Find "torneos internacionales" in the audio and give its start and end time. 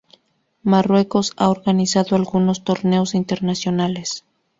2.63-4.25